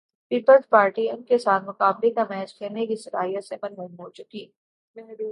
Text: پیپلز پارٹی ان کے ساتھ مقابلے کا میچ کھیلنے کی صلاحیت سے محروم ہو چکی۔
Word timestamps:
پیپلز 0.31 0.69
پارٹی 0.69 1.09
ان 1.09 1.23
کے 1.23 1.37
ساتھ 1.37 1.63
مقابلے 1.63 2.09
کا 2.09 2.23
میچ 2.29 2.57
کھیلنے 2.57 2.85
کی 2.85 2.95
صلاحیت 2.95 3.43
سے 3.43 3.55
محروم 3.63 3.99
ہو 3.99 4.09
چکی۔ 4.09 4.45